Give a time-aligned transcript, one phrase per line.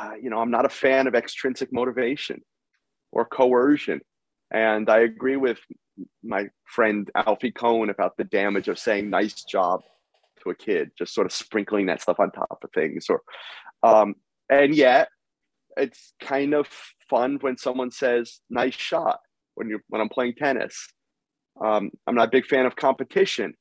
[0.00, 2.40] uh, you know, I'm not a fan of extrinsic motivation
[3.12, 4.00] or coercion.
[4.50, 5.58] And I agree with
[6.24, 9.80] my friend Alfie Kohn about the damage of saying nice job
[10.42, 13.06] to a kid, just sort of sprinkling that stuff on top of things.
[13.10, 13.20] Or,
[13.82, 14.14] um,
[14.48, 15.08] and yet,
[15.76, 16.66] it's kind of
[17.08, 19.20] fun when someone says nice shot
[19.54, 20.88] when you when I'm playing tennis.
[21.62, 23.54] Um, I'm not a big fan of competition,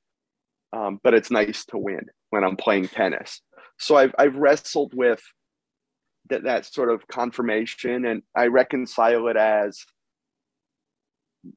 [0.74, 3.42] um, but it's nice to win when I'm playing tennis.
[3.78, 5.22] So I've I've wrestled with
[6.30, 9.80] that that sort of confirmation, and I reconcile it as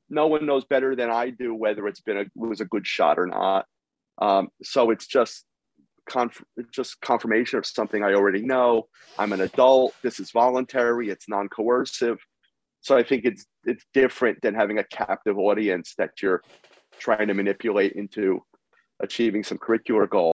[0.08, 3.18] no one knows better than I do whether it's been a was a good shot
[3.18, 3.66] or not.
[4.20, 5.44] Um, so it's just
[6.08, 8.88] conf- just confirmation of something I already know.
[9.18, 9.94] I'm an adult.
[10.02, 11.08] This is voluntary.
[11.10, 12.18] It's non-coercive.
[12.80, 16.42] So I think it's it's different than having a captive audience that you're
[16.98, 18.40] trying to manipulate into
[19.00, 20.31] achieving some curricular goal.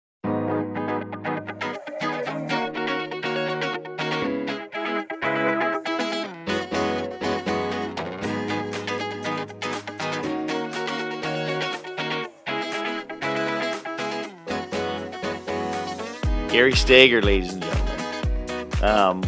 [16.50, 18.84] Gary Stager, ladies and gentlemen.
[18.84, 19.24] Um,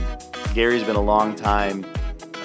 [0.54, 1.86] Gary's been a long time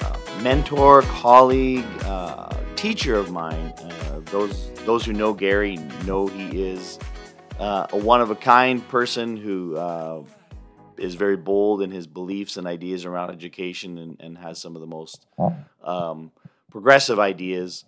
[0.01, 3.73] uh, mentor, colleague, uh, teacher of mine.
[3.77, 6.99] Uh, those those who know Gary know he is
[7.59, 10.23] uh, a one of a kind person who uh,
[10.97, 14.81] is very bold in his beliefs and ideas around education and, and has some of
[14.81, 15.25] the most
[15.83, 16.31] um,
[16.71, 17.85] progressive ideas.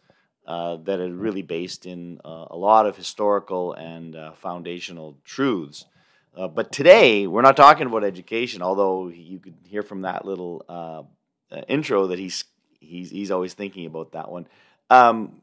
[0.48, 5.86] Uh, that are really based in a lot of historical and foundational truths.
[6.36, 10.66] Uh, but today we're not talking about education, although you could hear from that little
[10.68, 11.04] uh,
[11.56, 12.44] uh, intro that he's
[12.80, 14.48] he's he's always thinking about that one.
[14.90, 15.42] Um,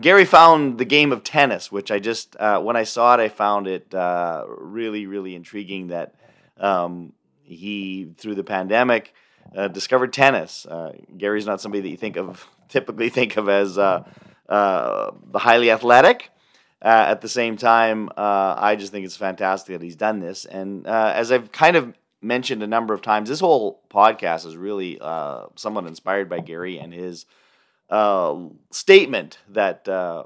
[0.00, 3.28] Gary found the game of tennis, which I just uh, when I saw it, I
[3.28, 6.14] found it uh, really really intriguing that
[6.58, 7.12] um,
[7.42, 9.14] he through the pandemic
[9.70, 10.66] discovered tennis.
[11.16, 14.04] Gary's not somebody that you think of typically think of as the
[15.34, 16.31] highly athletic.
[16.82, 20.44] Uh, at the same time, uh, I just think it's fantastic that he's done this.
[20.44, 24.56] And uh, as I've kind of mentioned a number of times, this whole podcast is
[24.56, 27.24] really uh, somewhat inspired by Gary and his
[27.88, 28.36] uh,
[28.72, 30.24] statement that uh,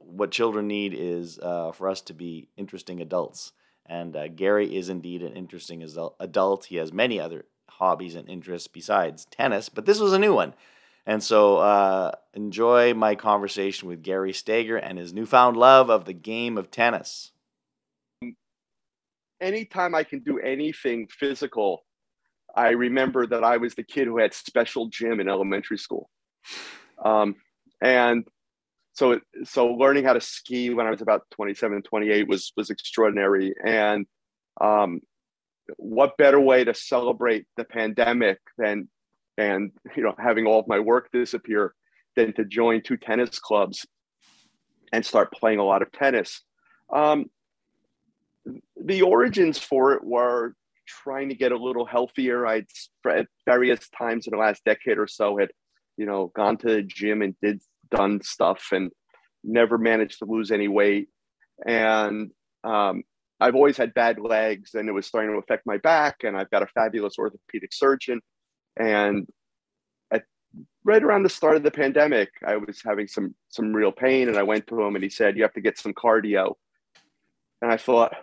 [0.00, 3.52] what children need is for us to be interesting adults.
[3.86, 5.84] And Gary is indeed an interesting
[6.18, 6.64] adult.
[6.66, 10.54] He has many other hobbies and interests besides tennis, but this was a new one.
[11.06, 16.12] And so uh, enjoy my conversation with Gary Stager and his newfound love of the
[16.12, 17.32] game of tennis.
[19.40, 21.84] Anytime I can do anything physical,
[22.54, 26.08] I remember that I was the kid who had special gym in elementary school.
[27.04, 27.34] Um,
[27.82, 28.24] and
[28.92, 33.54] so, so learning how to ski when I was about 27, 28 was, was extraordinary.
[33.64, 34.06] And
[34.60, 35.00] um,
[35.78, 38.88] what better way to celebrate the pandemic than
[39.38, 41.74] and you know having all of my work disappear
[42.16, 43.86] than to join two tennis clubs
[44.92, 46.42] and start playing a lot of tennis.
[46.92, 47.26] Um,
[48.76, 50.54] the origins for it were
[50.86, 52.46] trying to get a little healthier.
[52.46, 52.66] I'd
[53.08, 55.50] at various times in the last decade or so had
[55.96, 57.60] you know gone to the gym and did
[57.90, 58.90] done stuff and
[59.44, 61.08] never managed to lose any weight.
[61.66, 62.30] And
[62.64, 63.02] um,
[63.42, 66.50] i've always had bad legs and it was starting to affect my back and i've
[66.50, 68.20] got a fabulous orthopedic surgeon
[68.76, 69.28] and
[70.12, 70.24] at,
[70.84, 74.38] right around the start of the pandemic, I was having some some real pain, and
[74.38, 76.54] I went to him, and he said, "You have to get some cardio."
[77.60, 78.14] And I thought,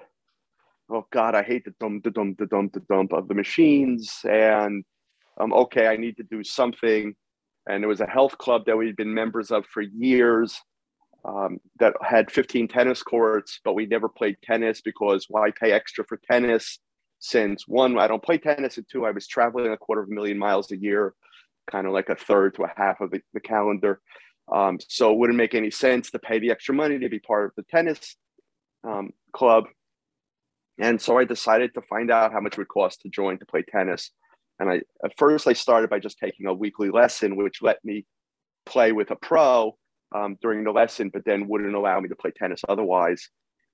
[0.89, 4.21] "Oh God, I hate the dump, the dump, the dump, the dump of the machines."
[4.29, 4.83] And
[5.39, 7.15] um, okay, I need to do something.
[7.67, 10.59] And there was a health club that we'd been members of for years.
[11.25, 16.05] Um, that had 15 tennis courts, but we never played tennis because why pay extra
[16.05, 16.79] for tennis?
[17.19, 20.13] Since one, I don't play tennis, and two, I was traveling a quarter of a
[20.13, 21.13] million miles a year,
[21.69, 24.01] kind of like a third to a half of the, the calendar.
[24.51, 27.45] Um, so it wouldn't make any sense to pay the extra money to be part
[27.45, 28.15] of the tennis
[28.83, 29.65] um, club.
[30.79, 33.45] And so I decided to find out how much it would cost to join to
[33.45, 34.11] play tennis.
[34.59, 38.05] And I at first I started by just taking a weekly lesson, which let me
[38.65, 39.77] play with a pro
[40.15, 43.29] um, during the lesson, but then wouldn't allow me to play tennis otherwise.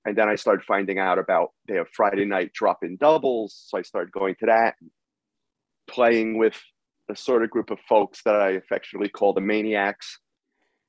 [0.06, 3.64] And then I started finding out about they have Friday night drop in doubles.
[3.66, 4.76] So I started going to that,
[5.88, 6.54] playing with
[7.08, 10.20] the sort of group of folks that I affectionately call the maniacs.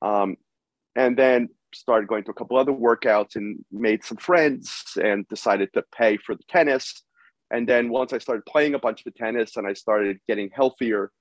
[0.04, 0.38] Um,
[0.96, 5.70] and then started going to a couple other workouts and made some friends and decided
[5.74, 7.04] to pay for the tennis.
[7.50, 11.12] And then once I started playing a bunch of tennis and I started getting healthier,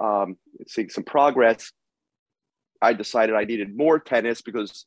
[0.00, 0.36] um,
[0.68, 1.72] seeing some progress,
[2.80, 4.86] I decided I needed more tennis because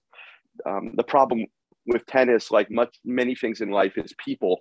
[0.66, 1.46] um, the problem
[1.86, 4.60] with tennis, like much many things in life, is people.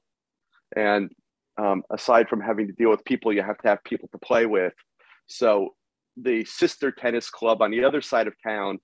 [0.76, 1.10] And
[1.58, 4.46] um, aside from having to deal with people, you have to have people to play
[4.46, 4.72] with.
[5.26, 5.70] So
[6.16, 8.78] the sister tennis club on the other side of town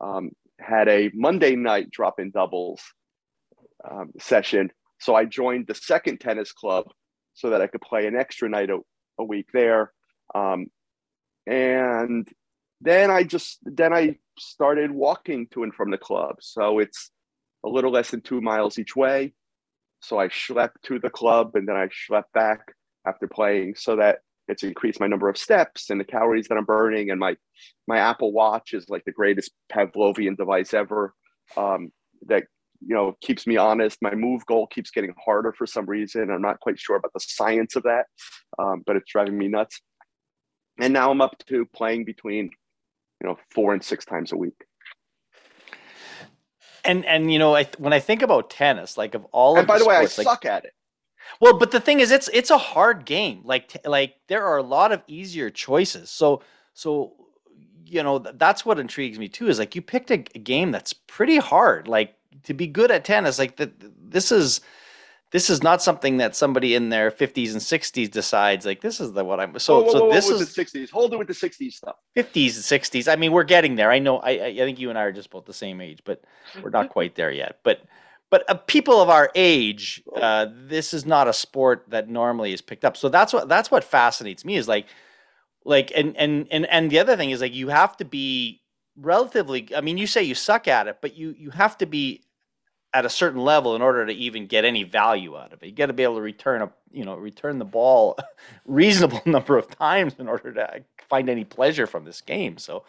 [0.00, 0.30] um,
[0.60, 2.80] had a Monday night drop in doubles
[3.88, 4.70] um, session.
[4.98, 6.86] So I joined the second tennis club
[7.34, 8.78] so that I could play an extra night a,
[9.18, 9.92] a week there.
[10.34, 10.66] Um,
[11.46, 12.26] and
[12.80, 16.36] then I just then I started walking to and from the club.
[16.40, 17.10] So it's
[17.64, 19.32] a little less than two miles each way.
[20.00, 22.60] So I schlepped to the club and then I schlepped back
[23.06, 24.18] after playing so that
[24.48, 27.10] it's increased my number of steps and the calories that I'm burning.
[27.10, 27.36] And my
[27.86, 31.14] my Apple Watch is like the greatest Pavlovian device ever.
[31.56, 31.90] Um,
[32.26, 32.44] that
[32.80, 33.98] you know keeps me honest.
[34.02, 36.30] My move goal keeps getting harder for some reason.
[36.30, 38.06] I'm not quite sure about the science of that,
[38.58, 39.80] um, but it's driving me nuts.
[40.78, 42.50] And now I'm up to playing between
[43.20, 44.64] you know four and six times a week
[46.86, 49.66] and and you know I, when i think about tennis like of all and of
[49.66, 50.72] by the, the way i like, suck at it.
[51.40, 53.42] Well but the thing is it's it's a hard game.
[53.44, 56.10] Like t- like there are a lot of easier choices.
[56.10, 56.42] So
[56.72, 57.14] so
[57.84, 60.70] you know th- that's what intrigues me too is like you picked a, a game
[60.70, 61.88] that's pretty hard.
[61.88, 63.72] Like to be good at tennis like that
[64.10, 64.60] this is
[65.32, 69.12] this is not something that somebody in their 50s and 60s decides like this is
[69.12, 71.26] the what i'm so whoa, whoa, so whoa, this is the 60s hold it with
[71.26, 71.96] the 60s stuff.
[72.16, 73.90] 50s and 60s i mean we're getting there.
[73.90, 76.00] I know i i I think you and i are just about the same age
[76.04, 76.22] but
[76.62, 77.58] we're not quite there yet.
[77.62, 77.82] But
[78.30, 82.60] but uh, people of our age uh, this is not a sport that normally is
[82.60, 82.96] picked up.
[82.96, 84.86] So that's what that's what fascinates me is like
[85.64, 88.62] like and and and and the other thing is like you have to be
[88.98, 92.22] relatively i mean you say you suck at it but you you have to be
[92.94, 95.66] at a certain level in order to even get any value out of it.
[95.66, 98.24] You got to be able to return a you know return the ball a
[98.64, 102.58] reasonable number of times in order to find any pleasure from this game.
[102.58, 102.84] So,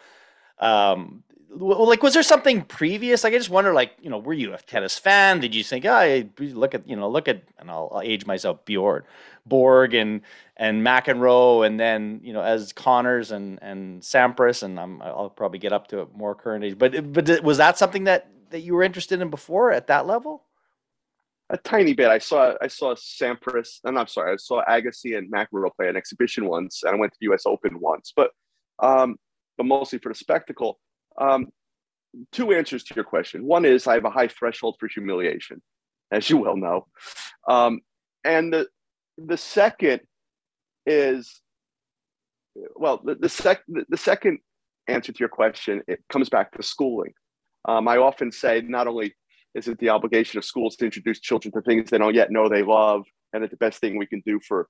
[0.58, 3.24] um, like, was there something previous?
[3.24, 5.40] Like, I just wonder, like, you know, were you a tennis fan?
[5.40, 8.64] Did you think, oh, look at you know look at and I'll, I'll age myself,
[8.64, 9.02] Bjorn,
[9.46, 10.22] Borg and
[10.56, 15.58] and McEnroe, and then you know as Connors and and Sampras, and I'm, I'll probably
[15.58, 16.78] get up to a more current age.
[16.78, 20.44] But but was that something that that you were interested in before at that level?
[21.50, 22.08] a tiny bit.
[22.08, 25.96] I saw I saw Sampras, and I'm sorry, I saw Agassi and McEnroe play an
[25.96, 27.44] exhibition once, and I went to the U.S.
[27.46, 28.30] Open once, but
[28.80, 29.16] um,
[29.56, 30.78] but mostly for the spectacle.
[31.20, 31.48] Um,
[32.32, 33.44] two answers to your question.
[33.44, 35.62] One is I have a high threshold for humiliation,
[36.12, 36.86] as you well know,
[37.48, 37.80] um,
[38.24, 38.68] and the
[39.16, 40.00] the second
[40.86, 41.40] is
[42.76, 44.40] well, the, the sec the second
[44.86, 47.12] answer to your question it comes back to schooling.
[47.64, 49.14] Um, I often say not only
[49.54, 52.48] is it the obligation of schools to introduce children to things they don't yet know
[52.48, 54.68] they love, and that the best thing we can do for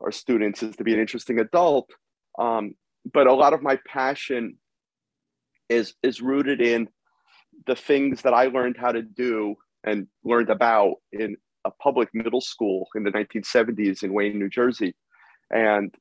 [0.00, 1.90] our students is to be an interesting adult.
[2.38, 2.74] Um,
[3.12, 4.58] but a lot of my passion
[5.68, 6.88] is is rooted in
[7.66, 12.40] the things that I learned how to do and learned about in a public middle
[12.40, 14.94] school in the 1970s in Wayne, New Jersey,
[15.50, 15.94] and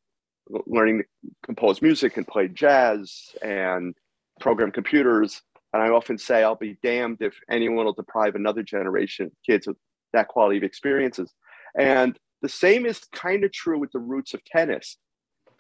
[0.67, 1.05] learning to
[1.43, 3.95] compose music and play jazz and
[4.39, 5.41] program computers
[5.75, 9.67] and I often say, I'll be damned if anyone will deprive another generation of kids
[9.67, 9.75] of
[10.13, 11.33] that quality of experiences.
[11.77, 14.95] And the same is kind of true with the roots of tennis.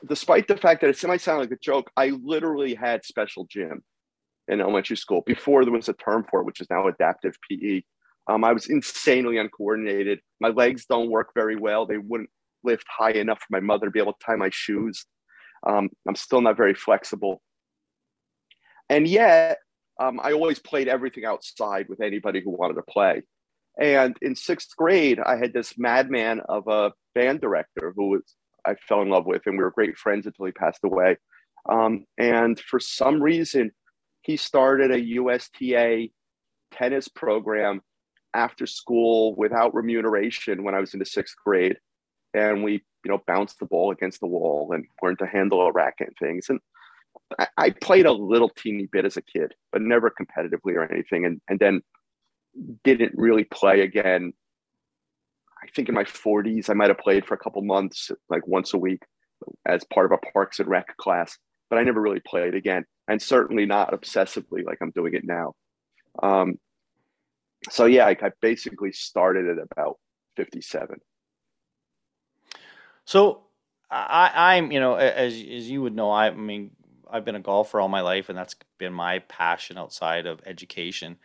[0.07, 3.83] Despite the fact that it might sound like a joke, I literally had special gym
[4.47, 7.81] in elementary school before there was a term for it, which is now adaptive PE.
[8.29, 10.21] Um, I was insanely uncoordinated.
[10.39, 11.85] My legs don't work very well.
[11.85, 12.29] They wouldn't
[12.63, 15.05] lift high enough for my mother to be able to tie my shoes.
[15.67, 17.41] Um, I'm still not very flexible.
[18.89, 19.57] And yet,
[19.99, 23.23] um, I always played everything outside with anybody who wanted to play.
[23.79, 28.35] And in sixth grade, I had this madman of a band director who was
[28.65, 31.17] I fell in love with, and we were great friends until he passed away.
[31.69, 33.71] Um, and for some reason,
[34.21, 36.09] he started a USTA
[36.71, 37.81] tennis program
[38.33, 41.77] after school without remuneration when I was in the sixth grade.
[42.33, 42.73] And we,
[43.03, 46.17] you know, bounced the ball against the wall and learned to handle a racket and
[46.17, 46.49] things.
[46.49, 46.59] And
[47.57, 51.25] I, played a little teeny bit as a kid, but never competitively or anything.
[51.25, 51.81] And, and then
[52.83, 54.33] didn't really play again.
[55.63, 58.73] I think in my 40s, I might have played for a couple months, like once
[58.73, 59.03] a week
[59.65, 61.37] as part of a Parks and Rec class,
[61.69, 62.85] but I never really played again.
[63.07, 65.53] And certainly not obsessively like I'm doing it now.
[66.21, 66.59] Um,
[67.69, 69.97] so yeah, I, I basically started at about
[70.37, 70.99] 57.
[73.05, 73.43] So
[73.89, 76.71] I, I'm, you know, as as you would know, I, I mean,
[77.09, 81.17] I've been a golfer all my life, and that's been my passion outside of education.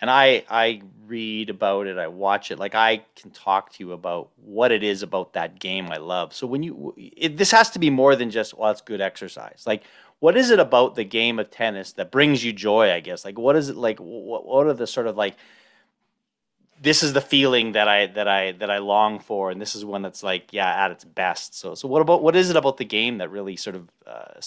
[0.00, 2.58] And I I read about it, I watch it.
[2.58, 6.34] Like I can talk to you about what it is about that game I love.
[6.34, 9.62] So when you it, this has to be more than just well, it's good exercise.
[9.66, 9.84] Like
[10.18, 12.92] what is it about the game of tennis that brings you joy?
[12.92, 13.98] I guess like what is it like?
[13.98, 15.36] What what are the sort of like
[16.80, 19.84] this is the feeling that I that I that I long for, and this is
[19.84, 21.58] one that's like yeah at its best.
[21.58, 24.40] So so what about what is it about the game that really sort of uh,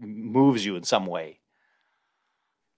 [0.00, 1.40] moves you in some way?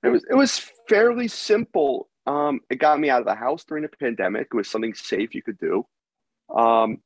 [0.02, 2.08] It was it was fairly simple.
[2.26, 4.48] Um, it got me out of the house during the pandemic.
[4.52, 5.86] It was something safe you could do,
[6.54, 6.98] um,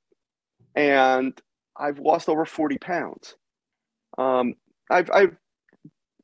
[0.75, 1.39] and
[1.77, 3.35] I've lost over forty pounds.
[4.19, 4.55] Um,
[4.91, 5.37] I've I've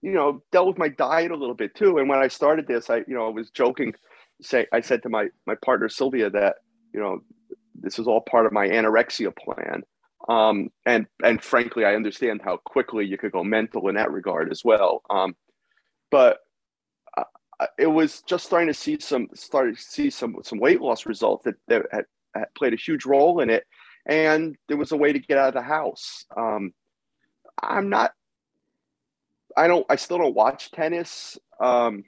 [0.01, 1.99] you know dealt with my diet a little bit too.
[1.99, 3.95] And when I started this, I you know was joking
[4.43, 6.57] say I said to my my partner Sylvia that
[6.93, 7.21] you know
[7.75, 9.83] this is all part of my anorexia plan.
[10.29, 14.51] Um, and and frankly, I understand how quickly you could go mental in that regard
[14.51, 15.03] as well.
[15.11, 15.35] Um,
[16.11, 16.39] but
[17.17, 17.25] uh,
[17.79, 21.45] it was just starting to see some started to see some some weight loss results
[21.45, 23.65] that, that had, had, played a huge role in it,
[24.07, 26.25] and there was a way to get out of the house.
[26.37, 26.73] Um,
[27.63, 28.13] I'm not.
[29.57, 29.87] I don't.
[29.89, 31.39] I still don't watch tennis.
[31.61, 32.05] Um,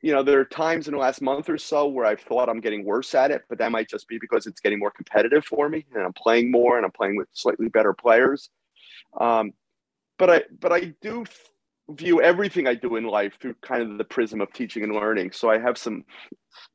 [0.00, 2.60] you know, there are times in the last month or so where I've thought I'm
[2.60, 5.68] getting worse at it, but that might just be because it's getting more competitive for
[5.68, 8.50] me and I'm playing more and I'm playing with slightly better players.
[9.20, 9.52] Um,
[10.18, 11.24] but I, but I do
[11.90, 15.32] view everything I do in life through kind of the prism of teaching and learning.
[15.32, 16.04] So I have some,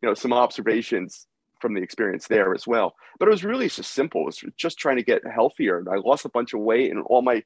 [0.01, 1.27] you know, some observations
[1.61, 2.93] from the experience there as well.
[3.19, 4.23] But it was really just simple.
[4.23, 5.85] It was just trying to get healthier.
[5.89, 7.43] I lost a bunch of weight and all my,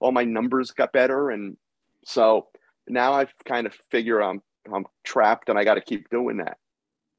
[0.00, 1.30] all my numbers got better.
[1.30, 1.56] And
[2.04, 2.48] so
[2.86, 6.58] now I've kind of figure I'm I'm trapped and I got to keep doing that.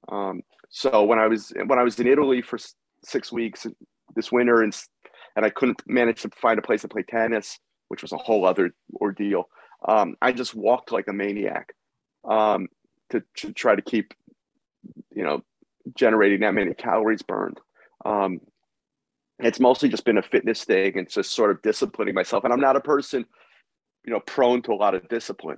[0.10, 2.58] Um, so when I was when I was in Italy for
[3.04, 3.68] six weeks
[4.16, 4.76] this winter and
[5.36, 7.60] and I couldn't manage to find a place to play tennis,
[7.90, 9.50] which was a whole other ordeal.
[9.88, 11.74] Um, I just walked like a maniac
[12.24, 12.68] um,
[13.12, 14.14] to, to try to keep,
[15.14, 15.44] you know,
[15.94, 17.60] generating that many calories burned.
[18.06, 18.40] Um,
[19.40, 22.46] it's mostly just been a fitness thing and just sort of disciplining myself.
[22.46, 23.26] And I'm not a person,
[24.06, 25.58] you know, prone to a lot of discipline.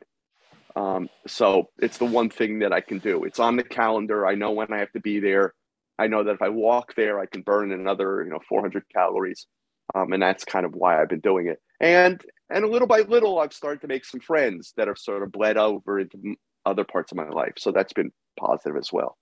[0.78, 3.24] Um, so it's the one thing that I can do.
[3.24, 4.28] It's on the calendar.
[4.28, 5.56] I know when I have to be there.
[5.98, 9.48] I know that if I walk there, I can burn another, you know, 400 calories.
[9.96, 11.60] Um, and that's kind of why I've been doing it.
[11.80, 15.32] And and little by little, I've started to make some friends that have sort of
[15.32, 17.54] bled over into other parts of my life.
[17.58, 19.18] So that's been positive as well.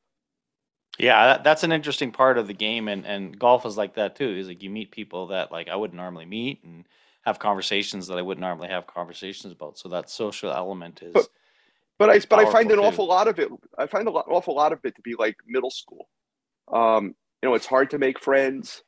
[1.00, 4.15] Yeah, that, that's an interesting part of the game, and and golf is like that
[4.15, 4.29] too.
[4.29, 6.85] Is like you meet people that like I wouldn't normally meet, and
[7.21, 9.77] have conversations that I wouldn't normally have conversations about.
[9.77, 11.13] So that social element is.
[11.13, 11.27] But,
[11.97, 13.49] but I but I find an awful lot of it.
[13.77, 16.07] I find an awful lot of it to be like middle school.
[16.71, 18.83] Um, you know, it's hard to make friends.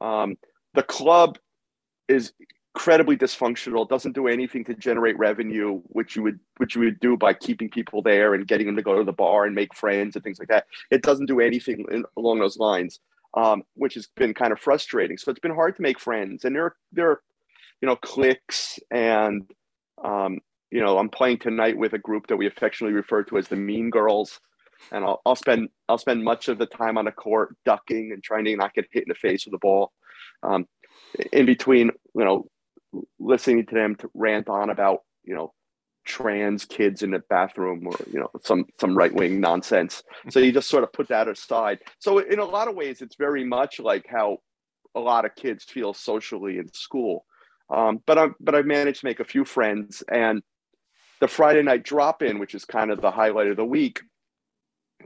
[0.00, 0.36] Um,
[0.74, 1.38] the club
[2.08, 2.32] is
[2.74, 3.88] incredibly dysfunctional.
[3.88, 7.70] Doesn't do anything to generate revenue, which you would which you would do by keeping
[7.70, 10.38] people there and getting them to go to the bar and make friends and things
[10.38, 10.66] like that.
[10.90, 13.00] It doesn't do anything in, along those lines,
[13.34, 15.16] um, which has been kind of frustrating.
[15.16, 17.22] So it's been hard to make friends, and there there are
[17.80, 19.50] you know cliques and
[20.04, 23.48] um, you know, I'm playing tonight with a group that we affectionately refer to as
[23.48, 24.40] the Mean Girls,
[24.92, 28.22] and I'll, I'll spend I'll spend much of the time on the court ducking and
[28.22, 29.92] trying to not get hit in the face with the ball.
[30.42, 30.66] Um,
[31.32, 32.48] in between, you know,
[33.18, 35.52] listening to them to rant on about you know
[36.04, 40.02] trans kids in the bathroom or you know some some right wing nonsense.
[40.30, 41.78] So you just sort of put that aside.
[41.98, 44.38] So in a lot of ways, it's very much like how
[44.94, 47.24] a lot of kids feel socially in school.
[47.68, 50.42] Um, but I but I've managed to make a few friends and
[51.20, 54.00] the Friday night drop in, which is kind of the highlight of the week,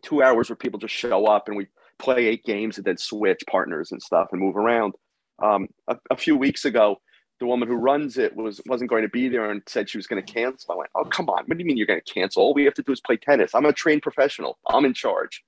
[0.03, 1.67] two hours where people just show up and we
[1.99, 4.95] play eight games and then switch partners and stuff and move around.
[5.43, 6.97] Um, a, a, few weeks ago,
[7.39, 10.07] the woman who runs it was wasn't going to be there and said she was
[10.07, 10.73] going to cancel.
[10.73, 11.45] I went, "Oh, come on!
[11.47, 12.43] What do you mean you're going to cancel?
[12.43, 13.55] All we have to do is play tennis.
[13.55, 14.59] I'm a trained professional.
[14.69, 15.43] I'm in charge."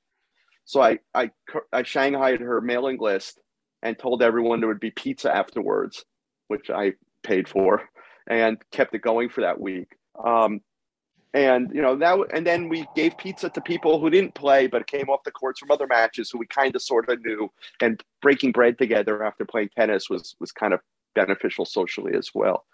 [0.64, 1.30] So I I
[1.72, 3.38] I shanghaied her mailing list
[3.82, 6.04] and told everyone there would be pizza afterwards,
[6.48, 6.92] which I
[7.22, 7.82] paid for,
[8.26, 9.88] and kept it going for that week.
[10.22, 10.60] Um,
[11.34, 14.86] and you know that, and then we gave pizza to people who didn't play but
[14.86, 17.50] came off the courts from other matches who we kind of sort of knew.
[17.80, 20.80] And breaking bread together after playing tennis was was kind of
[21.14, 22.66] beneficial socially as well.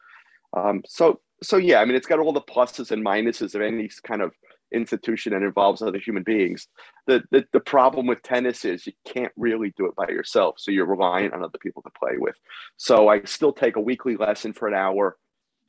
[0.56, 3.88] Um, so so yeah, I mean, it's got all the pluses and minuses of any
[4.02, 4.32] kind of
[4.72, 6.66] institution that involves other human beings.
[7.06, 10.72] The, the the problem with tennis is you can't really do it by yourself, so
[10.72, 12.34] you're relying on other people to play with.
[12.76, 15.16] So I still take a weekly lesson for an hour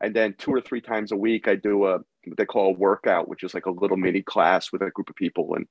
[0.01, 2.77] and then two or three times a week i do a what they call a
[2.77, 5.67] workout which is like a little mini class with a group of people and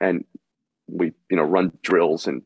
[0.00, 0.24] and
[0.88, 2.42] we you know run drills and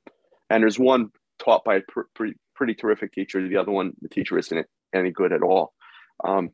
[0.51, 3.47] and there's one taught by a pr- pretty, pretty terrific teacher.
[3.47, 5.73] The other one the teacher isn't any good at all.
[6.23, 6.51] Um,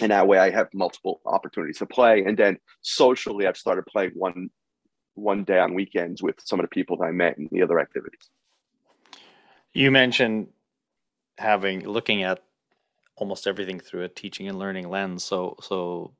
[0.00, 2.24] and that way i have multiple opportunities to play.
[2.24, 4.50] And then socially i've started playing one
[5.14, 7.78] one day on weekends with some of the people that i met in the other
[7.78, 8.30] activities.
[9.72, 10.48] You mentioned
[11.38, 12.42] having looking at
[13.16, 15.24] almost everything through a teaching and learning lens.
[15.24, 16.12] So so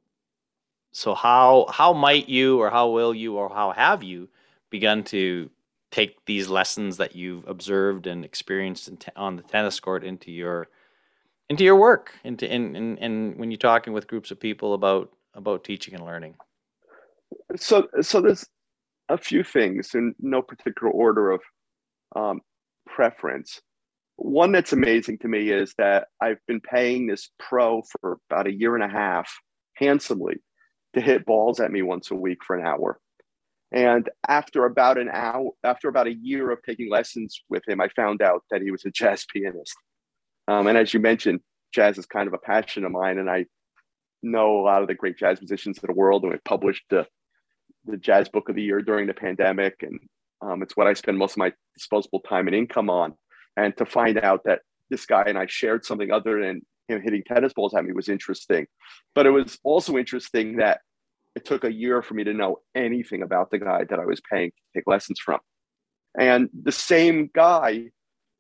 [0.93, 4.29] so how how might you or how will you or how have you
[4.71, 5.51] begun to
[5.91, 10.69] take these lessons that you've observed and experienced te- on the tennis court into your
[11.49, 15.13] into your work into in, in, in when you're talking with groups of people about
[15.35, 16.35] about teaching and learning
[17.57, 18.47] so so there's
[19.09, 21.41] a few things in no particular order of
[22.17, 22.41] um,
[22.87, 23.61] preference
[24.16, 28.52] one that's amazing to me is that i've been paying this pro for about a
[28.52, 29.33] year and a half
[29.75, 30.37] handsomely
[30.94, 32.99] to hit balls at me once a week for an hour
[33.73, 37.88] and after about an hour after about a year of taking lessons with him i
[37.88, 39.75] found out that he was a jazz pianist
[40.49, 41.40] um, and as you mentioned,
[41.73, 43.47] jazz is kind of a passion of mine, and I
[44.23, 46.23] know a lot of the great jazz musicians in the world.
[46.23, 47.06] And we published the
[47.87, 49.99] the jazz book of the year during the pandemic, and
[50.40, 53.14] um, it's what I spend most of my disposable time and income on.
[53.56, 57.23] And to find out that this guy and I shared something other than him hitting
[57.26, 58.66] tennis balls at me was interesting.
[59.14, 60.80] But it was also interesting that
[61.34, 64.20] it took a year for me to know anything about the guy that I was
[64.30, 65.40] paying to take lessons from.
[66.18, 67.90] And the same guy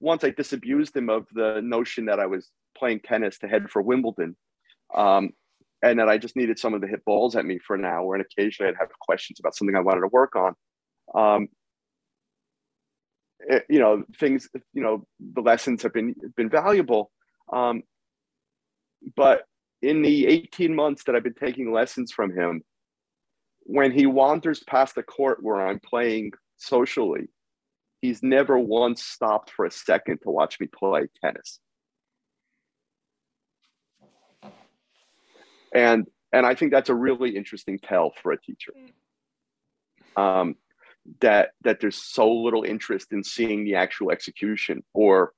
[0.00, 3.82] once I disabused him of the notion that I was playing tennis to head for
[3.82, 4.36] Wimbledon,
[4.94, 5.30] um,
[5.82, 8.24] and that I just needed someone to hit balls at me for an hour, and
[8.24, 10.54] occasionally I'd have questions about something I wanted to work on.
[11.14, 11.48] Um,
[13.68, 14.48] you know, things.
[14.72, 17.10] You know, the lessons have been been valuable,
[17.52, 17.82] um,
[19.16, 19.44] but
[19.82, 22.62] in the 18 months that I've been taking lessons from him,
[23.60, 27.28] when he wanders past the court where I'm playing socially,
[28.00, 31.60] he's never once stopped for a second to watch me play tennis.
[35.74, 38.72] And and I think that's a really interesting tell for a teacher.
[40.16, 40.56] Um,
[41.20, 45.32] that that there's so little interest in seeing the actual execution, or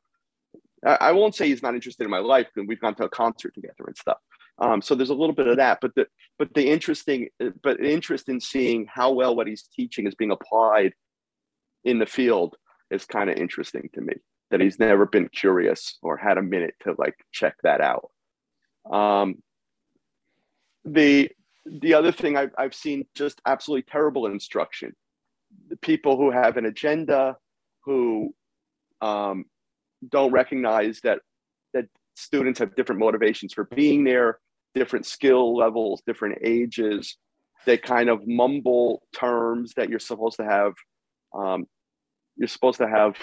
[0.84, 3.54] I, won't say he's not interested in my life because we've gone to a concert
[3.54, 4.18] together and stuff.
[4.58, 6.06] Um, so there's a little bit of that, but the
[6.38, 7.28] but the interesting
[7.62, 10.92] but interest in seeing how well what he's teaching is being applied
[11.84, 12.56] in the field
[12.90, 14.14] is kind of interesting to me
[14.50, 18.10] that he's never been curious or had a minute to like check that out.
[18.90, 19.42] Um,
[20.84, 21.30] the
[21.66, 24.94] the other thing I've, I've seen just absolutely terrible instruction.
[25.80, 27.36] People who have an agenda,
[27.84, 28.34] who
[29.00, 29.44] um,
[30.08, 31.20] don't recognize that
[31.74, 34.38] that students have different motivations for being there,
[34.74, 37.16] different skill levels, different ages.
[37.64, 40.72] They kind of mumble terms that you're supposed to have
[41.34, 41.66] um,
[42.36, 43.16] you're supposed to have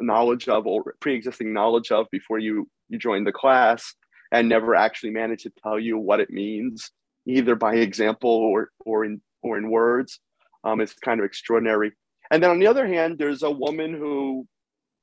[0.00, 3.94] knowledge of or pre-existing knowledge of before you you join the class
[4.32, 6.90] and never actually manage to tell you what it means
[7.26, 10.20] either by example or or in or in words
[10.64, 11.92] um, it's kind of extraordinary.
[12.30, 14.46] And then on the other hand there's a woman who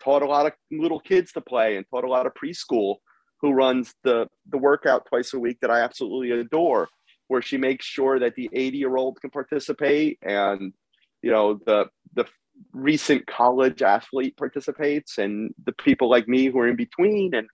[0.01, 2.97] taught a lot of little kids to play and taught a lot of preschool
[3.41, 6.87] who runs the the workout twice a week that i absolutely adore
[7.27, 10.73] where she makes sure that the 80 year old can participate and
[11.21, 12.25] you know the the
[12.71, 17.47] recent college athlete participates and the people like me who are in between and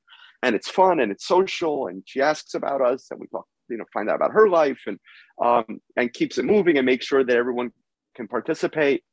[0.43, 3.77] and it's fun and it's social and she asks about us and we talk you
[3.77, 4.99] know find out about her life and
[5.43, 7.71] um, and keeps it moving and makes sure that everyone
[8.15, 9.03] can participate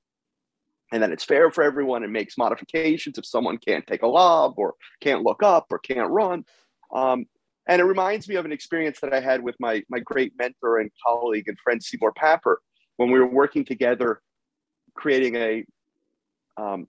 [0.92, 4.54] and then it's fair for everyone and makes modifications if someone can't take a lob
[4.56, 6.44] or can't look up or can't run
[6.94, 7.26] um,
[7.68, 10.78] and it reminds me of an experience that i had with my my great mentor
[10.78, 12.56] and colleague and friend seymour papert
[12.96, 14.20] when we were working together
[14.94, 15.64] creating a
[16.56, 16.88] um,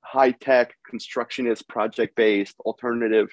[0.00, 3.28] high tech, constructionist, project based, alternative,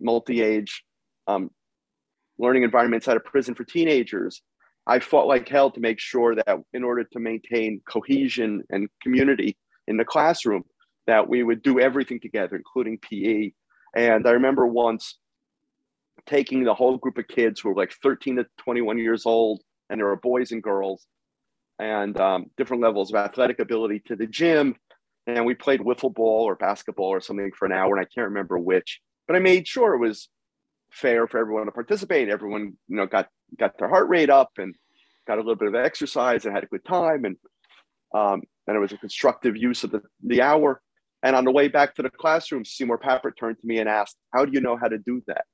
[0.00, 0.82] multi age
[1.26, 1.50] um,
[2.38, 4.42] learning environments out of prison for teenagers.
[4.86, 9.56] I fought like hell to make sure that in order to maintain cohesion and community
[9.88, 10.64] in the classroom,
[11.06, 13.52] that we would do everything together, including PE.
[13.96, 15.18] And I remember once
[16.26, 19.98] taking the whole group of kids who were like 13 to 21 years old, and
[19.98, 21.06] there were boys and girls,
[21.78, 24.76] and um, different levels of athletic ability to the gym.
[25.26, 28.28] And we played wiffle ball or basketball or something for an hour and i can't
[28.28, 29.00] remember which.
[29.26, 30.28] But i made sure it was
[30.92, 32.28] fair for everyone to participate.
[32.28, 34.74] Everyone you know got got their heart rate up and
[35.26, 37.36] got a little bit of exercise and had a good time and
[38.14, 40.80] um, and it was a constructive use of the, the hour
[41.22, 44.16] and on the way back to the classroom seymour papert turned to me and asked
[44.32, 45.44] how do you know how to do that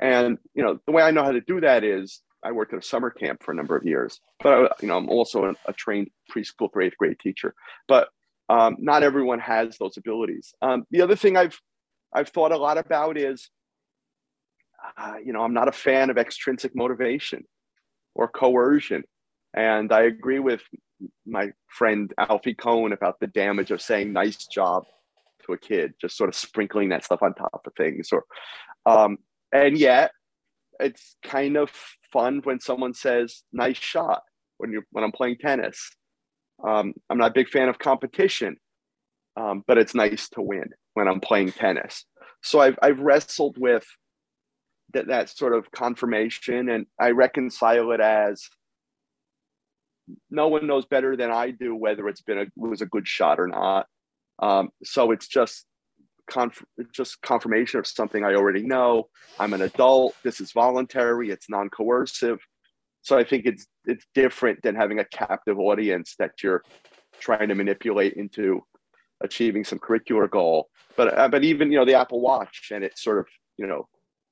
[0.00, 2.78] and you know the way i know how to do that is I worked at
[2.78, 5.54] a summer camp for a number of years, but I, you know, I'm also a,
[5.66, 7.54] a trained preschool for eighth grade teacher.
[7.88, 8.08] But
[8.48, 10.54] um, not everyone has those abilities.
[10.62, 11.60] Um, the other thing I've
[12.12, 13.50] I've thought a lot about is,
[14.96, 17.44] uh, you know, I'm not a fan of extrinsic motivation
[18.14, 19.04] or coercion,
[19.54, 20.62] and I agree with
[21.26, 24.84] my friend Alfie Kohn about the damage of saying "nice job"
[25.44, 28.24] to a kid, just sort of sprinkling that stuff on top of things, or
[28.86, 29.18] um,
[29.52, 30.10] and yet
[30.80, 31.70] it's kind of
[32.12, 34.22] fun when someone says nice shot
[34.58, 35.90] when you when i'm playing tennis.
[36.66, 38.56] Um, i'm not a big fan of competition
[39.36, 42.04] um, but it's nice to win when i'm playing tennis.
[42.42, 43.86] So i've, I've wrestled with
[44.96, 48.48] that, that sort of confirmation and i reconcile it as
[50.30, 53.38] no one knows better than i do whether it's been a was a good shot
[53.38, 53.86] or not
[54.38, 55.64] um, so it's just
[56.26, 59.08] conf- just confirmation of something I already know.
[59.38, 60.14] I'm an adult.
[60.22, 61.30] This is voluntary.
[61.30, 62.38] It's non-coercive.
[63.02, 66.62] So I think it's it's different than having a captive audience that you're
[67.20, 68.62] trying to manipulate into
[69.22, 70.68] achieving some curricular goal.
[70.96, 73.86] But uh, but even you know the Apple Watch and it's sort of you know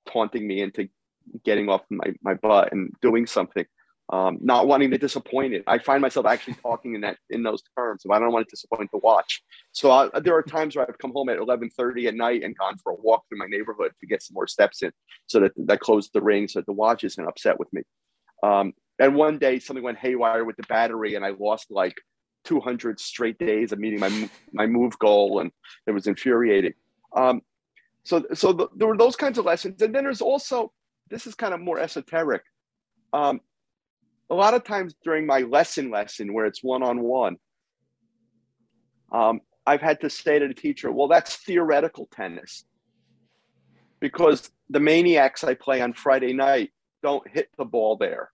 [0.08, 0.88] taunting me into
[1.44, 3.64] getting off my, my butt and doing something
[4.12, 5.64] um, not wanting to disappoint it.
[5.66, 8.02] I find myself actually talking in that in those terms.
[8.10, 11.12] I don't want to disappoint the watch, so I, there are times where I've come
[11.12, 14.06] home at eleven thirty at night and gone for a walk through my neighborhood to
[14.06, 14.92] get some more steps in,
[15.26, 17.82] so that that closed the ring, so that the watch isn't upset with me.
[18.42, 21.96] Um, and one day something went haywire with the battery, and I lost like
[22.44, 25.50] two hundred straight days of meeting my my move goal, and
[25.86, 26.74] it was infuriating.
[27.16, 27.40] Um,
[28.04, 30.72] so so the, there were those kinds of lessons, and then there's also
[31.10, 32.42] this is kind of more esoteric.
[33.12, 33.40] Um,
[34.30, 37.36] a lot of times during my lesson lesson where it's one-on-one
[39.12, 42.64] um, i've had to say to the teacher well that's theoretical tennis.
[44.00, 46.70] Because the maniacs i play on friday night
[47.04, 48.30] don't hit the ball there.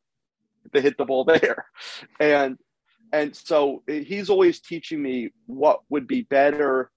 [0.72, 1.66] They hit the ball there.
[2.20, 2.56] And
[3.12, 6.92] and so he's always teaching me what would be better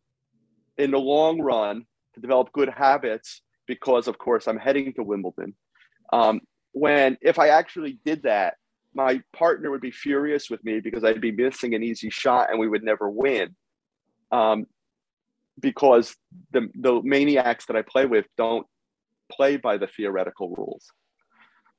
[0.77, 5.53] in the long run to develop good habits because of course i'm heading to wimbledon
[6.11, 8.55] um, when if i actually did that
[8.95, 12.59] my partner would be furious with me because I'd be missing an easy shot and
[12.59, 13.55] we would never win.
[14.31, 14.67] Um,
[15.59, 16.15] because
[16.51, 18.65] the the maniacs that I play with don't
[19.31, 20.91] play by the theoretical rules.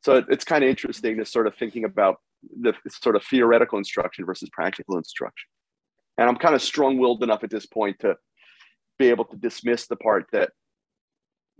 [0.02, 2.20] So it, it's kind of interesting to sort of thinking about
[2.60, 5.48] the sort of theoretical instruction versus practical instruction.
[6.18, 8.16] And I'm kind of strong-willed enough at this point to
[8.98, 10.50] be able to dismiss the part that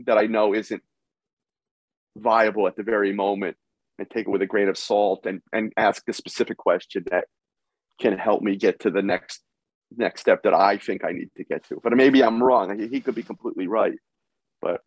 [0.07, 0.83] that I know isn't
[2.17, 3.57] viable at the very moment
[3.99, 7.27] and take it with a grain of salt and, and ask a specific question that
[8.01, 9.43] can help me get to the next
[9.97, 11.79] next step that I think I need to get to.
[11.83, 12.79] But maybe I'm wrong.
[12.79, 13.99] He, he could be completely right.
[14.61, 14.81] But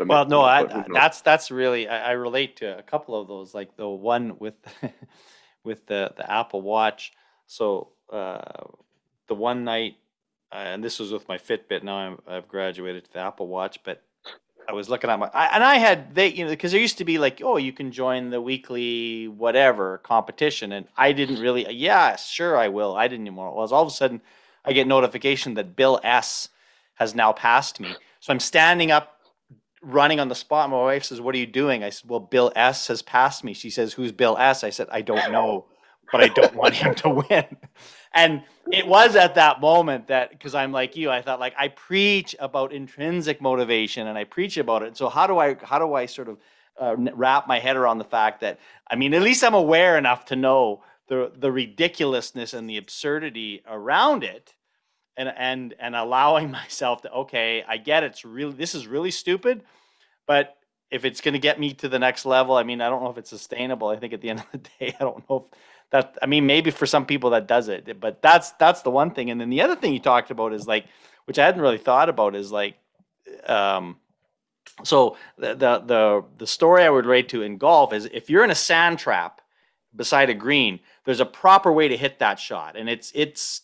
[0.00, 3.54] well, no, I, that's that's really I, I, relate to a couple of those.
[3.54, 4.54] Like the one with
[5.64, 7.12] with the the Apple Watch.
[7.46, 8.40] So uh,
[9.28, 9.96] the one night,
[10.54, 11.82] Uh, and this was with my Fitbit.
[11.82, 14.04] Now I'm, I've graduated to the Apple Watch, but
[14.68, 16.98] I was looking at my, I, and I had they, you know, because there used
[16.98, 21.70] to be like, oh, you can join the weekly whatever competition, and I didn't really,
[21.72, 22.94] yeah, sure, I will.
[22.94, 23.52] I didn't anymore.
[23.52, 24.22] Well, all of a sudden,
[24.64, 26.50] I get notification that Bill S
[26.94, 27.94] has now passed me.
[28.20, 29.18] So I'm standing up,
[29.82, 30.70] running on the spot.
[30.70, 33.54] My wife says, "What are you doing?" I said, "Well, Bill S has passed me."
[33.54, 35.66] She says, "Who's Bill S?" I said, "I don't know,
[36.12, 37.56] but I don't want him to win."
[38.14, 41.68] and it was at that moment that because i'm like you i thought like i
[41.68, 44.96] preach about intrinsic motivation and i preach about it.
[44.96, 46.38] So how do i how do i sort of
[46.80, 48.58] uh, wrap my head around the fact that
[48.90, 53.62] i mean at least i'm aware enough to know the the ridiculousness and the absurdity
[53.68, 54.54] around it
[55.16, 59.62] and and and allowing myself to okay i get it's really this is really stupid
[60.26, 60.56] but
[60.90, 63.10] if it's going to get me to the next level i mean i don't know
[63.10, 63.88] if it's sustainable.
[63.88, 65.58] I think at the end of the day i don't know if
[65.94, 69.12] that I mean, maybe for some people that does it, but that's that's the one
[69.12, 69.30] thing.
[69.30, 70.86] And then the other thing you talked about is like,
[71.26, 72.74] which I hadn't really thought about, is like,
[73.46, 73.98] um,
[74.82, 78.42] so the the the, the story I would relate to in golf is if you're
[78.42, 79.40] in a sand trap
[79.94, 83.60] beside a green, there's a proper way to hit that shot, and it's it's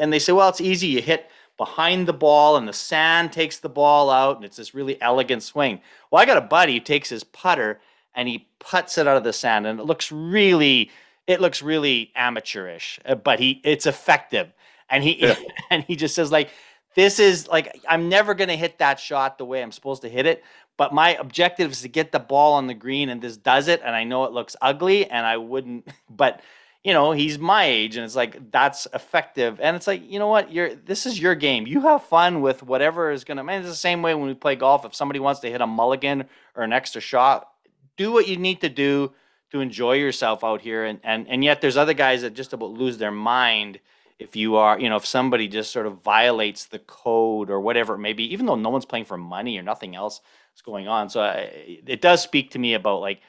[0.00, 0.88] and they say, well, it's easy.
[0.88, 4.74] You hit behind the ball and the sand takes the ball out and it's this
[4.74, 5.80] really elegant swing.
[6.10, 7.80] Well, I got a buddy who takes his putter
[8.14, 10.90] and he puts it out of the sand and it looks really
[11.28, 14.50] it looks really amateurish, uh, but he it's effective.
[14.90, 15.36] And he yeah.
[15.70, 16.48] and he just says like
[16.96, 20.08] this is like I'm never going to hit that shot the way I'm supposed to
[20.08, 20.42] hit it,
[20.76, 23.82] but my objective is to get the ball on the green and this does it
[23.84, 26.40] and I know it looks ugly and I wouldn't but
[26.84, 29.60] you know, he's my age and it's like that's effective.
[29.60, 30.50] And it's like, you know what?
[30.50, 31.66] You're this is your game.
[31.66, 34.56] You have fun with whatever is gonna man, it's the same way when we play
[34.56, 34.86] golf.
[34.86, 36.24] If somebody wants to hit a mulligan
[36.56, 37.50] or an extra shot,
[37.98, 39.12] do what you need to do
[39.50, 42.70] to enjoy yourself out here and and and yet there's other guys that just about
[42.70, 43.80] lose their mind
[44.18, 47.94] if you are you know if somebody just sort of violates the code or whatever
[47.94, 50.20] it may be even though no one's playing for money or nothing else
[50.58, 51.08] is going on.
[51.08, 53.20] So I, it does speak to me about like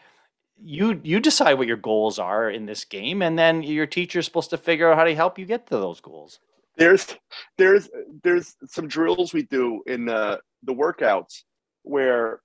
[0.61, 4.49] you you decide what your goals are in this game and then your teacher's supposed
[4.49, 6.39] to figure out how to help you get to those goals.
[6.75, 7.15] There's
[7.57, 7.89] there's
[8.23, 11.43] there's some drills we do in the the workouts
[11.83, 12.41] where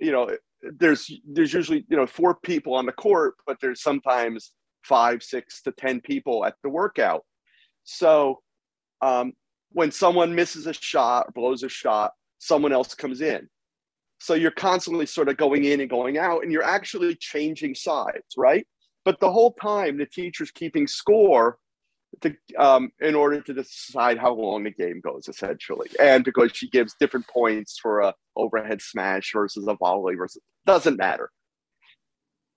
[0.00, 0.36] you know
[0.78, 5.62] there's there's usually you know four people on the court, but there's sometimes five, six
[5.62, 7.24] to ten people at the workout.
[7.84, 8.40] So
[9.02, 9.32] um,
[9.72, 13.48] when someone misses a shot or blows a shot, someone else comes in.
[14.20, 18.34] So you're constantly sort of going in and going out, and you're actually changing sides,
[18.36, 18.66] right?
[19.04, 21.58] But the whole time, the teacher's keeping score
[22.20, 26.68] to, um, in order to decide how long the game goes, essentially, and because she
[26.68, 31.30] gives different points for a overhead smash versus a volley versus doesn't matter.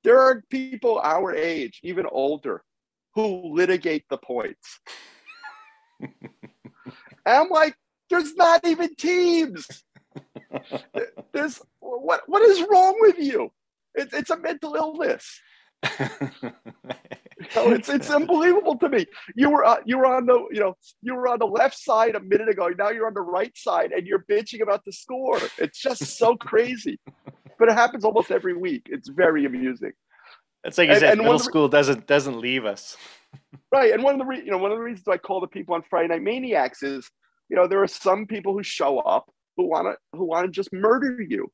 [0.04, 2.64] There are people our age, even older,
[3.16, 4.80] who litigate the points.
[6.00, 6.12] and
[7.26, 7.76] I'm like,
[8.10, 9.68] there's not even teams.
[11.34, 13.52] There's what what is wrong with you?
[13.96, 15.42] It's it's a mental illness.
[17.56, 19.06] know, it's it's unbelievable to me.
[19.36, 22.16] You were uh, you were on the you know you were on the left side
[22.16, 22.70] a minute ago.
[22.78, 25.40] Now you're on the right side, and you're bitching about the score.
[25.58, 27.00] It's just so crazy,
[27.60, 28.84] but it happens almost every week.
[28.90, 29.94] It's very amusing.
[30.64, 32.98] It's like you and, said, and middle school doesn't doesn't leave us.
[33.72, 35.48] right, and one of the re- you know one of the reasons I call the
[35.48, 37.10] people on Friday Night Maniacs is
[37.50, 40.52] you know there are some people who show up who want to who want to
[40.52, 41.52] just murder you,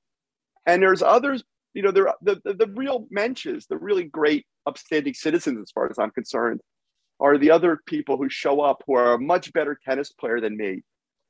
[0.66, 5.60] and there's others you know, the, the, the real mensches, the really great upstanding citizens,
[5.60, 6.62] as far as I'm concerned,
[7.20, 10.58] are the other people who show up who are a much better tennis player than
[10.58, 10.84] me,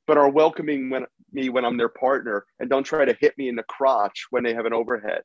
[0.07, 3.47] but are welcoming when, me when I'm their partner and don't try to hit me
[3.47, 5.21] in the crotch when they have an overhead,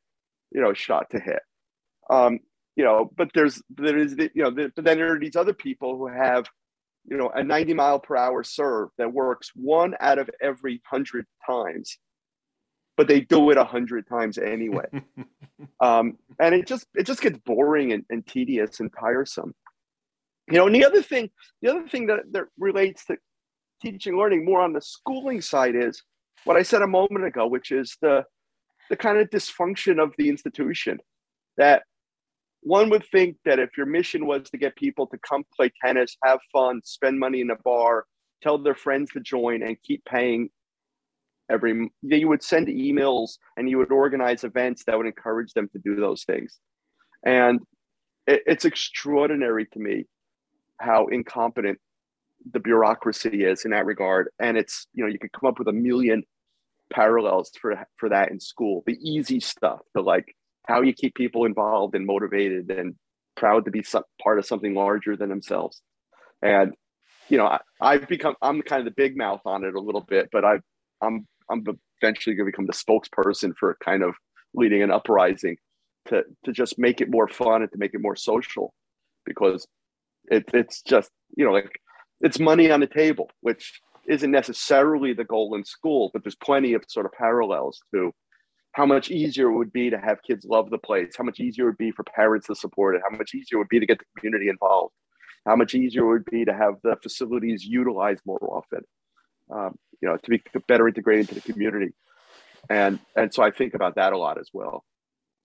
[0.53, 1.41] you know, shot to hit.
[2.11, 2.41] Um,
[2.77, 5.37] you know, but there's there is the, you know, the, but then there are these
[5.37, 6.47] other people who have,
[7.07, 11.27] you know, a 90 mile per hour serve that works one out of every hundred
[11.45, 11.99] times
[12.99, 14.85] but they do it a hundred times anyway.
[15.81, 19.55] um, and it just it just gets boring and, and tedious and tiresome.
[20.51, 21.31] You know, and the other thing,
[21.63, 23.17] the other thing that, that relates to
[23.81, 26.03] teaching learning more on the schooling side is
[26.43, 28.25] what I said a moment ago, which is the
[28.91, 30.99] the kind of dysfunction of the institution.
[31.57, 31.85] That
[32.63, 36.17] one would think that if your mission was to get people to come play tennis,
[36.25, 38.07] have fun, spend money in a bar,
[38.43, 40.51] tell their friends to join, and keep paying
[41.51, 45.79] every you would send emails and you would organize events that would encourage them to
[45.79, 46.59] do those things.
[47.25, 47.61] And
[48.27, 50.05] it, it's extraordinary to me
[50.79, 51.79] how incompetent
[52.53, 54.29] the bureaucracy is in that regard.
[54.39, 56.23] And it's you know you could come up with a million
[56.93, 60.35] parallels for for that in school the easy stuff the like
[60.67, 62.95] how you keep people involved and motivated and
[63.37, 65.83] proud to be some, part of something larger than themselves.
[66.43, 66.73] And
[67.29, 70.01] you know I, i've become i'm kind of the big mouth on it a little
[70.01, 70.59] bit but i
[71.03, 71.65] i'm I'm
[72.03, 74.15] eventually going to become the spokesperson for kind of
[74.55, 75.57] leading an uprising
[76.09, 78.73] to to just make it more fun and to make it more social,
[79.25, 79.67] because
[80.31, 81.81] it, it's just you know like
[82.21, 86.73] it's money on the table, which isn't necessarily the goal in school, but there's plenty
[86.73, 88.11] of sort of parallels to
[88.73, 91.65] how much easier it would be to have kids love the place, how much easier
[91.65, 93.87] it would be for parents to support it, how much easier it would be to
[93.87, 94.95] get the community involved,
[95.47, 98.81] how much easier it would be to have the facilities utilized more often.
[99.51, 101.93] Um, you know, to be better integrated into the community.
[102.69, 104.85] And and so I think about that a lot as well.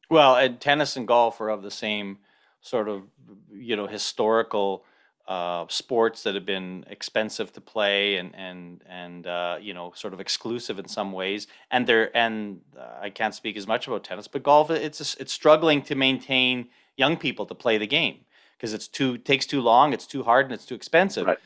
[0.09, 2.19] Well, and tennis and golf are of the same
[2.61, 3.03] sort of
[3.51, 4.85] you know historical
[5.27, 10.13] uh, sports that have been expensive to play and and and uh, you know sort
[10.13, 11.47] of exclusive in some ways.
[11.71, 15.33] And they're and uh, I can't speak as much about tennis, but golf it's it's
[15.33, 18.17] struggling to maintain young people to play the game
[18.57, 21.27] because it's too takes too long, it's too hard, and it's too expensive.
[21.27, 21.39] Right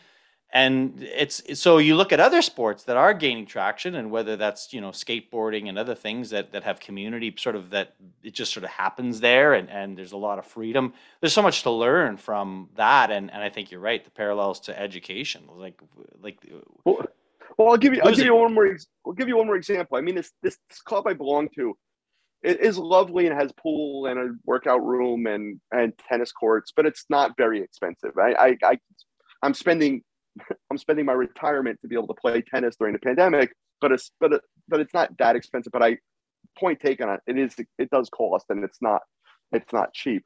[0.54, 4.72] and it's so you look at other sports that are gaining traction and whether that's
[4.72, 8.54] you know skateboarding and other things that that have community sort of that it just
[8.54, 10.94] sort of happens there and and there's a lot of freedom.
[11.20, 13.12] There's so much to learn from that.
[13.12, 15.80] And and i think you're right the parallels to education like
[16.22, 16.38] like
[16.86, 17.06] well,
[17.58, 19.98] well i'll give you i'll give you one more i'll give you one more example.
[19.98, 21.78] I mean this this, this club i belong to
[22.42, 26.86] it is lovely and has pool and a workout room and and tennis courts but
[26.86, 28.18] it's not very expensive.
[28.18, 28.80] I i, I
[29.44, 30.04] i'm spending
[30.72, 34.12] I'm spending my retirement to be able to play tennis during the pandemic, but it's
[34.20, 35.72] but but it's not that expensive.
[35.72, 35.98] But I
[36.58, 39.02] point taken on it is it does cost and it's not
[39.52, 40.24] it's not cheap.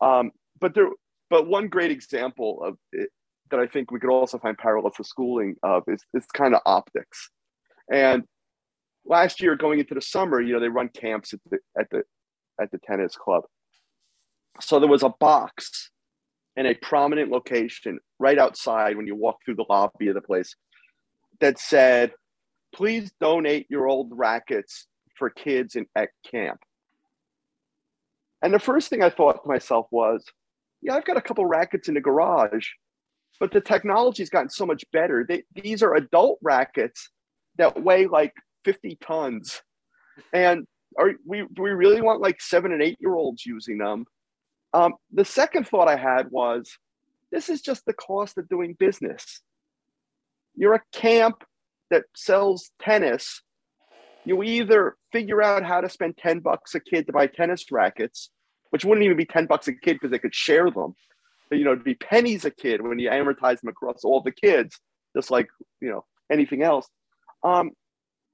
[0.00, 0.88] Um, but there
[1.30, 3.10] but one great example of it
[3.50, 6.60] that I think we could also find parallels to schooling of is is kind of
[6.66, 7.30] optics.
[7.92, 8.24] And
[9.04, 12.02] last year, going into the summer, you know, they run camps at the at the
[12.60, 13.44] at the tennis club.
[14.60, 15.90] So there was a box
[16.56, 20.54] in a prominent location right outside when you walk through the lobby of the place
[21.40, 22.12] that said,
[22.74, 24.86] please donate your old rackets
[25.16, 26.60] for kids in at camp.
[28.42, 30.24] And the first thing I thought to myself was,
[30.82, 32.66] yeah, I've got a couple rackets in the garage,
[33.40, 35.24] but the technology's gotten so much better.
[35.26, 37.10] They, these are adult rackets
[37.56, 39.62] that weigh like 50 tons.
[40.32, 40.66] And
[40.98, 44.04] are we we really want like seven and eight year olds using them?
[44.74, 46.76] Um, the second thought I had was,
[47.30, 49.40] this is just the cost of doing business.
[50.56, 51.44] You're a camp
[51.90, 53.40] that sells tennis.
[54.24, 58.30] You either figure out how to spend 10 bucks a kid to buy tennis rackets,
[58.70, 60.94] which wouldn't even be 10 bucks a kid because they could share them.
[61.48, 64.32] But, you know, it'd be pennies a kid when you amortize them across all the
[64.32, 64.80] kids,
[65.14, 65.46] just like,
[65.80, 66.88] you know, anything else.
[67.44, 67.70] Um,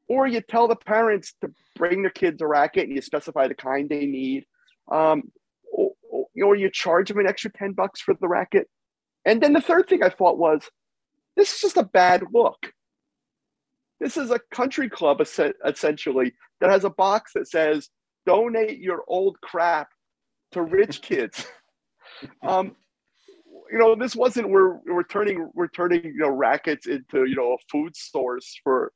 [0.09, 3.55] or you tell the parents to bring their kids a racket and you specify the
[3.55, 4.47] kind they need.
[4.91, 5.31] Um,
[6.43, 8.69] or you charge them an extra 10 bucks for the racket.
[9.25, 10.63] And then the third thing I thought was,
[11.37, 12.73] this is just a bad look.
[14.01, 17.91] This is a country club essentially that has a box that says,
[18.27, 19.89] donate your old crap
[20.53, 21.47] to rich kids.
[22.47, 22.77] um,
[23.71, 27.53] you know, this wasn't we're we're turning we're turning you know rackets into you know
[27.53, 28.93] a food source for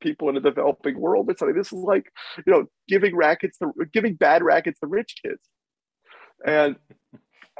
[0.00, 1.56] people in the developing world or something.
[1.56, 2.10] This is like
[2.44, 5.40] you know giving rackets to giving bad rackets to rich kids,
[6.44, 6.76] and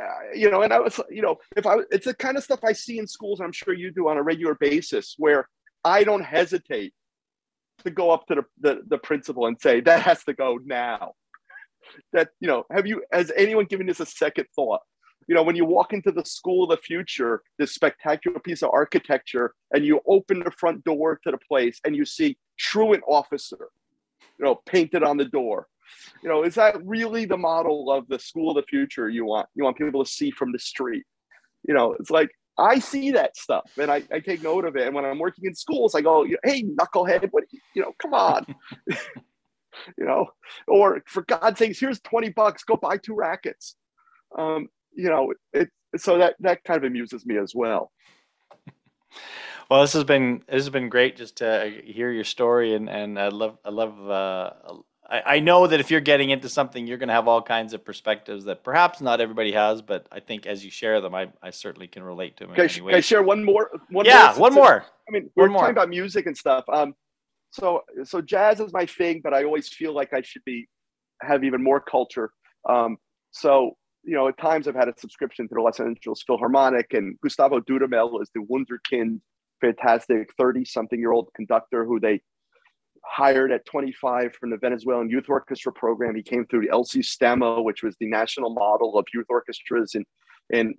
[0.00, 2.60] uh, you know, and I was you know if I it's the kind of stuff
[2.64, 3.40] I see in schools.
[3.40, 5.48] I'm sure you do on a regular basis where
[5.84, 6.92] I don't hesitate
[7.84, 11.12] to go up to the, the, the principal and say that has to go now.
[12.12, 14.80] That you know, have you has anyone given this a second thought?
[15.28, 18.70] you know, when you walk into the school of the future, this spectacular piece of
[18.72, 23.68] architecture, and you open the front door to the place and you see truant officer,
[24.38, 25.66] you know, painted on the door.
[26.22, 29.48] You know, is that really the model of the school of the future you want?
[29.54, 31.04] You want people to see from the street.
[31.66, 34.86] You know, it's like I see that stuff and I, I take note of it.
[34.86, 37.44] And when I'm working in schools, I go, hey, knucklehead, what
[37.74, 38.46] you, know, come on.
[38.88, 40.26] you know,
[40.66, 43.76] or for God's sakes, here's 20 bucks, go buy two rackets.
[44.38, 47.92] Um, you know, it so that that kind of amuses me as well.
[49.70, 53.18] Well, this has been this has been great just to hear your story, and and
[53.18, 54.10] I love I love.
[54.10, 54.50] Uh,
[55.08, 57.72] I, I know that if you're getting into something, you're going to have all kinds
[57.72, 61.28] of perspectives that perhaps not everybody has, but I think as you share them, I,
[61.42, 62.54] I certainly can relate to them.
[62.54, 63.70] Can, I, can I share one more?
[63.90, 64.84] One yeah, more, one more.
[65.08, 66.64] I mean, we're talking about music and stuff.
[66.68, 66.94] Um,
[67.50, 70.66] so so jazz is my thing, but I always feel like I should be
[71.22, 72.30] have even more culture.
[72.68, 72.96] Um,
[73.30, 77.18] so you know, at times I've had a subscription to the Los Angeles Philharmonic, and
[77.22, 79.20] Gustavo Dudamel is the wunderkind,
[79.60, 82.20] fantastic 30 something year old conductor who they
[83.08, 86.14] hired at 25 from the Venezuelan Youth Orchestra program.
[86.14, 90.04] He came through the El Sistema, which was the national model of youth orchestras in,
[90.50, 90.74] in,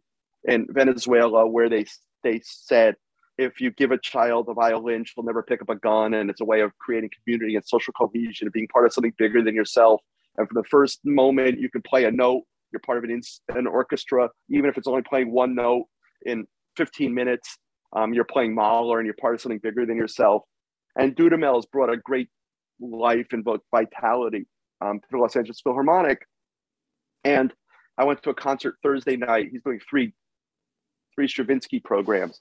[0.45, 1.85] in Venezuela, where they,
[2.23, 2.95] they said,
[3.37, 6.15] if you give a child a violin, she'll never pick up a gun.
[6.15, 9.13] And it's a way of creating community and social cohesion and being part of something
[9.17, 10.01] bigger than yourself.
[10.37, 13.67] And from the first moment you can play a note you're part of an, an
[13.67, 15.85] orchestra, even if it's only playing one note
[16.25, 17.57] in 15 minutes.
[17.93, 20.43] Um, you're playing Mahler and you're part of something bigger than yourself.
[20.97, 22.29] And Dudamel has brought a great
[22.79, 24.47] life and both vitality
[24.81, 26.27] um, to the Los Angeles Philharmonic.
[27.23, 27.53] And
[27.97, 29.49] I went to a concert Thursday night.
[29.51, 30.13] He's doing three,
[31.15, 32.39] three Stravinsky programs.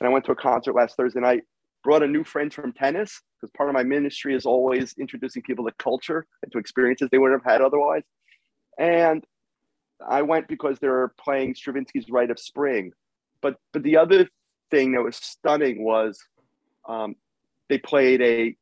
[0.00, 1.42] And I went to a concert last Thursday night,
[1.82, 5.64] brought a new friend from tennis, because part of my ministry is always introducing people
[5.66, 8.02] to culture and to experiences they wouldn't have had otherwise.
[8.78, 9.24] And
[10.06, 12.92] I went because they were playing Stravinsky's Rite of Spring.
[13.40, 14.28] But but the other
[14.70, 16.18] thing that was stunning was
[16.88, 17.14] um,
[17.68, 18.56] they played a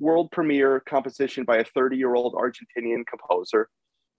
[0.00, 3.68] world premiere composition by a 30 year old Argentinian composer,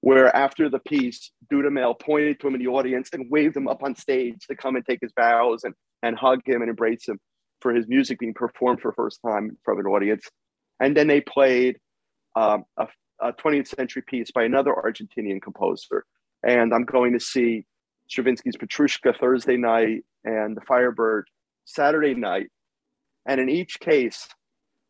[0.02, 3.84] where after the piece, Dudamel pointed to him in the audience and waved him up
[3.84, 7.20] on stage to come and take his bows and, and hug him and embrace him
[7.62, 10.28] for his music being performed for the first time from an audience.
[10.80, 11.78] And then they played
[12.36, 12.88] um, a,
[13.22, 16.06] a 20th century piece by another Argentinian composer
[16.44, 17.66] and I'm going to see
[18.10, 21.28] Stravinsky's Petrushka Thursday night and the Firebird
[21.66, 22.48] Saturday night.
[23.30, 24.28] And in each case,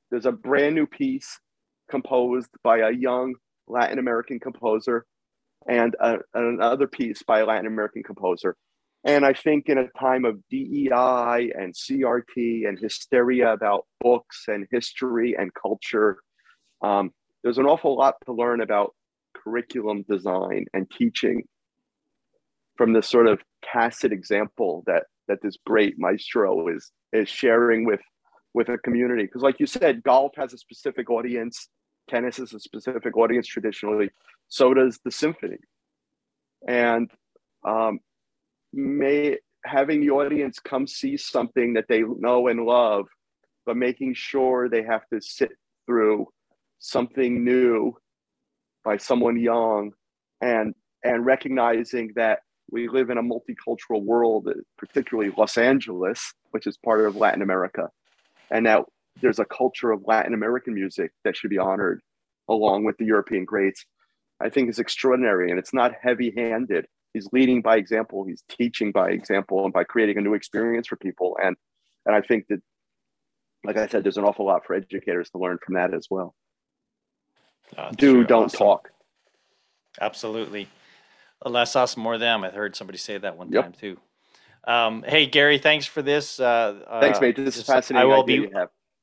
[0.09, 1.41] there's a brand new piece
[1.91, 3.35] composed by a young
[3.67, 5.05] Latin American composer
[5.67, 8.55] and a, another piece by a Latin American composer.
[9.03, 14.65] And I think in a time of DEI and CRT and hysteria about books and
[14.71, 16.19] history and culture,
[16.81, 17.11] um,
[17.43, 18.95] there's an awful lot to learn about
[19.35, 21.43] curriculum design and teaching
[22.77, 27.99] from this sort of tacit example that that this great maestro is is sharing with
[28.53, 29.23] with a community.
[29.23, 31.69] Because like you said golf has a specific audience.
[32.09, 34.09] Tennis is a specific audience traditionally.
[34.47, 35.57] So does the symphony.
[36.67, 37.11] And
[37.63, 37.99] um,
[38.73, 43.07] may having the audience come see something that they know and love
[43.65, 45.51] but making sure they have to sit
[45.85, 46.27] through
[46.79, 47.93] something new
[48.83, 49.91] by someone young
[50.41, 50.73] and
[51.03, 52.39] and recognizing that
[52.71, 57.89] we live in a multicultural world particularly los angeles which is part of latin america
[58.51, 58.83] and that
[59.21, 62.01] there's a culture of latin american music that should be honored
[62.49, 63.85] along with the European greats,
[64.41, 65.51] I think is extraordinary.
[65.51, 66.87] And it's not heavy handed.
[67.13, 68.25] He's leading by example.
[68.25, 71.37] He's teaching by example and by creating a new experience for people.
[71.41, 71.55] And,
[72.07, 72.59] and I think that,
[73.63, 76.33] like I said, there's an awful lot for educators to learn from that as well.
[77.77, 78.57] Uh, Do, sure, don't awesome.
[78.57, 78.89] talk.
[80.01, 80.69] Absolutely.
[81.45, 82.43] Less us, more them.
[82.43, 83.63] I heard somebody say that one Yep.
[83.63, 83.97] time too.
[84.65, 86.39] Um, hey Gary, thanks for this.
[86.39, 87.35] Uh, Thanks, uh, mate.
[87.35, 88.11] This is fascinating.
[88.11, 88.49] I will be.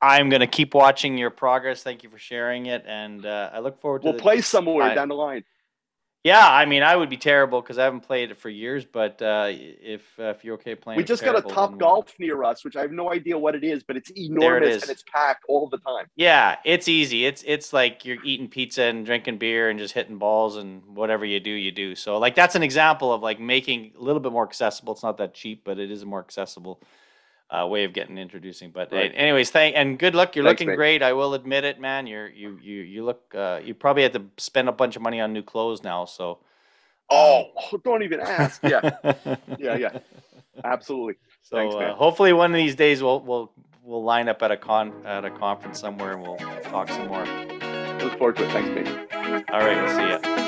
[0.03, 1.83] I'm going to keep watching your progress.
[1.83, 4.07] Thank you for sharing it, and uh, I look forward to.
[4.07, 5.45] We'll the- play somewhere I- down the line.
[6.27, 8.85] Yeah, I mean, I would be terrible because I haven't played it for years.
[8.85, 12.13] But uh, if uh, if you're okay playing, We it just got a top golf
[12.19, 14.83] near us, which I have no idea what it is, but it's enormous is.
[14.83, 16.07] and it's packed all the time.
[16.17, 17.27] Yeah, it's easy.
[17.27, 21.25] It's it's like you're eating pizza and drinking beer and just hitting balls and whatever
[21.25, 21.95] you do, you do.
[21.95, 24.95] So like that's an example of like making a little bit more accessible.
[24.95, 26.83] It's not that cheap, but it is more accessible
[27.51, 28.71] uh, way of getting introducing.
[28.71, 29.13] But Right.
[29.15, 30.35] anyways, thank and good luck.
[30.37, 31.03] You're Thanks, looking great.
[31.03, 32.07] I will admit it, man.
[32.07, 33.33] You're you you you look.
[33.35, 36.05] Uh, you probably had to spend a bunch of money on new clothes now.
[36.05, 36.39] So.
[37.09, 37.51] Oh,
[37.85, 38.61] don't even ask.
[38.65, 38.91] Yeah,
[39.59, 39.99] yeah, yeah.
[40.65, 41.15] Absolutely.
[41.43, 43.53] So Thanks, uh, hopefully one of these days we'll we'll
[43.85, 47.25] we'll line up at a con at a conference somewhere and we'll talk some more.
[48.01, 48.51] Look forward to it.
[48.51, 49.45] Thanks, mate.
[49.53, 50.46] All right, we'll see you.